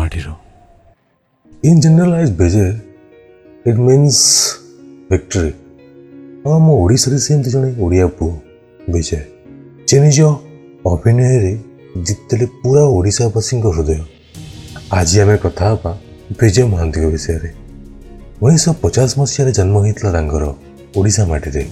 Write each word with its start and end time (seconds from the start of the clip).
ମାଟିରୁ 0.00 0.32
in 1.68 1.78
general 1.84 2.14
is 2.20 2.32
Vijay 2.40 2.64
it 3.70 3.80
means 3.88 4.20
victory 5.12 5.50
ଆଉ 6.48 6.54
ଆମ 6.56 6.66
ଓଡ଼ିଶାରେ 6.80 7.18
ସେମିତି 7.26 7.52
ଜଣେ 7.54 7.70
ଓଡ଼ିଆ 7.84 8.06
ପୁଅ 8.18 8.32
ବିଜେ 8.96 9.20
ଯେ 9.92 9.96
ନିଜ 10.06 10.18
ଅଭିନୟରେ 10.92 11.52
ଜିତିଲେ 12.08 12.46
ପୁରା 12.64 12.82
ଓଡ଼ିଶାବାସୀଙ୍କ 12.96 13.72
ହୃଦୟ 13.76 14.02
ଆଜି 14.98 15.20
ଆମେ 15.24 15.36
କଥା 15.46 15.64
ହେବା 15.72 15.92
ବିଜୟ 16.40 16.64
ମହାନ୍ତିଙ୍କ 16.74 17.06
ବିଷୟରେ 17.16 17.50
ଉଣେଇଶହ 18.44 18.72
ପଚାଶ 18.84 19.10
ମସିହାରେ 19.20 19.52
ଜନ୍ମ 19.60 19.74
ହୋଇଥିଲା 19.84 20.10
ତାଙ୍କର 20.18 20.44
ଓଡ଼ିଶା 20.98 21.24
ମାଟିରେ 21.32 21.62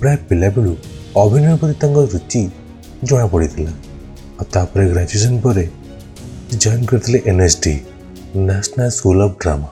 ପ୍ରାୟ 0.00 0.18
ପିଲାବେଳୁ 0.28 0.72
ଅଭିନୟ 1.24 1.52
ପ୍ରତି 1.62 1.76
ତାଙ୍କ 1.82 1.96
ରୁଚି 2.16 2.42
ଜଣାପଡ଼ିଥିଲା 3.08 3.72
ଆଉ 4.40 4.44
ତାପରେ 4.54 4.84
ଗ୍ରାଜୁଏସନ୍ 4.92 5.36
ପରେ 5.46 5.64
ସେ 6.54 6.58
ଜଏନ୍ 6.62 6.84
କରିଥିଲେ 6.90 7.18
N 7.30 7.40
S 7.44 7.56
D 7.64 7.70
national 8.46 8.92
school 8.96 9.22
of 9.24 9.32
drama 9.42 9.68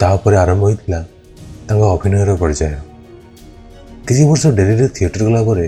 ତାପରେ 0.00 0.36
ଆରମ୍ଭ 0.40 0.62
ହୋଇଥିଲା 0.66 0.98
ତାଙ୍କ 1.68 1.80
ଅଭିନୟର 1.94 2.32
ପର୍ଯ୍ୟାୟ 2.42 2.76
କିଛି 4.06 4.22
ବର୍ଷ 4.30 4.44
ଡେରିରେ 4.58 4.88
ଥିଏଟର୍ 4.98 5.24
ଗଲା 5.28 5.40
ପରେ 5.48 5.66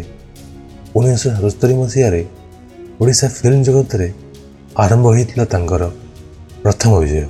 ଉଣେଇଶହ 1.00 1.32
ସତସ୍ତରି 1.44 1.74
ମସିହାରେ 1.80 2.20
ଓଡ଼ିଶା 3.00 3.28
ଫିଲ୍ମ 3.38 3.60
ଜଗତରେ 3.70 4.08
ଆରମ୍ଭ 4.86 5.04
ହୋଇଥିଲା 5.16 5.44
ତାଙ୍କର 5.56 5.82
ପ୍ରଥମ 6.68 6.92
ବିଜୟ 7.04 7.26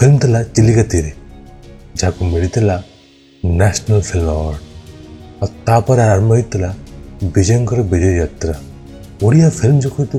ଫିଲ୍ମ 0.00 0.14
ଥିଲା 0.24 0.38
ଚିଲିକା 0.58 0.84
ତୀରେ 0.94 1.12
ଯାହାକୁ 2.00 2.22
ମିଳିଥିଲା 2.34 2.76
ନ୍ୟାସନାଲ୍ 3.62 4.04
ଫିଲ୍ମ 4.10 4.28
ଆୱାର୍ଡ଼ 4.40 4.60
ଆଉ 5.42 5.48
ତାପରେ 5.68 6.02
ଆରମ୍ଭ 6.12 6.30
ହୋଇଥିଲା 6.36 6.70
ବିଜୟଙ୍କର 7.40 7.80
ବିଜୟ 7.96 8.12
ଯାତ୍ରା 8.22 8.54
ଓଡ଼ିଆ 9.26 9.48
ଫିଲ୍ମ 9.58 9.76
ଜଗତକୁ 9.88 10.18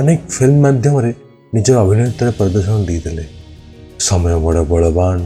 ଅନେକ 0.00 0.22
ଫିଲ୍ମ 0.34 0.60
ମାଧ୍ୟମରେ 0.64 1.08
ନିଜର 1.54 1.80
ଅଭିନୟ 1.84 2.04
ତାର 2.20 2.28
ପ୍ରଦର୍ଶନ 2.36 2.76
ଦେଇଥିଲେ 2.88 3.24
ସମୟ 4.06 4.36
ବଡ଼ 4.44 4.60
ବଳବାନ 4.70 5.16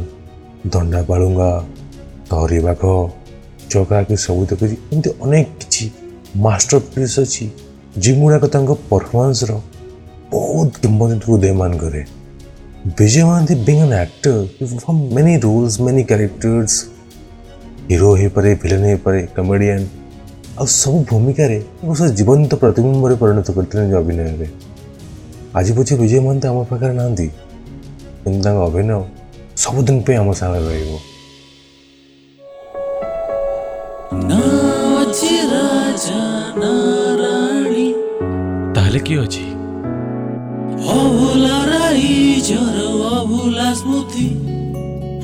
ଦଣ୍ଡା 0.74 1.00
ପାଳୁଙ୍ଗା 1.10 1.50
ତହରି 2.30 2.58
ବାଘ 2.66 2.80
ଚକାକି 3.72 4.14
ସବୁତ 4.26 4.50
କିଛି 4.60 4.74
ଏମିତି 4.92 5.10
ଅନେକ 5.26 5.46
କିଛି 5.60 5.84
ମାଷ୍ଟର 6.46 6.76
ପିସ୍ 6.94 7.16
ଅଛି 7.24 7.44
ଯେଉଁଗୁଡ଼ାକ 8.04 8.44
ତାଙ୍କ 8.54 8.70
ପରଫର୍ମାନ୍ସର 8.90 9.50
ବହୁତ 10.34 10.70
କିମ୍ବଦନ୍ତୀ 10.82 11.26
ଉଦୟମାନ 11.36 11.70
କରେ 11.84 12.02
Bijay 12.98 13.22
Mohanty 13.28 13.54
being 13.66 13.82
an 13.88 13.96
actor 14.04 14.32
from 14.82 15.00
many 15.16 15.34
roles 15.46 15.74
many 15.86 16.02
characters 16.10 16.74
hero 17.92 18.10
ହେଇପାରେ 18.20 18.50
ଭିଲେନ୍ 18.62 18.84
ହେଇପାରେ 18.90 19.20
କମେଡ଼ିଆନ୍ 19.36 19.84
ଆଉ 20.56 20.66
ସବୁ 20.80 20.98
ଭୂମିକାରେ 21.10 21.56
ଏକ 21.84 21.92
ସେ 22.00 22.06
ଜୀବନ୍ତ 22.18 22.52
ପ୍ରତିବିମ୍ବରେ 22.62 23.14
ପରିଣତ 23.22 23.46
କରିଥିଲେ 23.56 23.82
ନିଜ 23.86 23.96
ଅଭିନୟରେ 24.02 24.46
ଆଜି 25.58 25.72
ପଛେ 25.78 25.94
ବିଜୟ 26.02 26.20
ମହାନ୍ତ 26.24 26.44
ଆମ 26.52 26.58
ପାଖରେ 26.70 26.92
ନାହାନ୍ତି 27.00 27.26
କିନ୍ତୁ 28.22 28.40
ତାଙ୍କ 28.46 28.60
ଅଭିନୟ 28.70 28.88
ସବୁଦିନ 29.64 29.98
ପାଇଁ 30.06 30.18
ଆମ 30.22 30.30
ସାଙ୍ଗରେ 30.40 30.78
ରହିବ 37.20 37.88
ତାହେଲେ 38.76 39.00
କିଏ 39.08 39.18
ଅଛି 39.24 39.46
ଅଭୁଲା 41.00 41.56
ରାଇ 41.68 42.12
ଜର 42.48 42.76
ଅଭୁଲା 43.18 43.68
ସ୍ମୃତି 43.82 44.26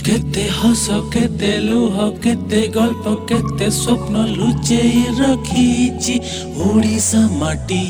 কেতে 0.07 0.45
হস 0.61 0.85
কেতে 1.15 1.51
লুহ 1.69 1.95
কেতে 2.25 2.61
গল্প 2.79 3.05
কেতে 3.29 3.67
স্বপ্ন 3.83 4.15
লুচেই 4.37 4.97
রাখিছি 5.21 6.15
ওড়িশা 6.69 7.23
মাটি 7.41 7.85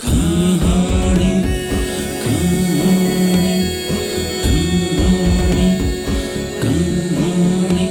কাহাণী 0.00 1.34
কাহাণী 6.68 7.88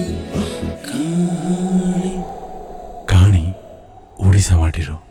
কাহাণী 3.10 3.46
ওড়িশা 4.26 4.56
মাটির 4.62 5.07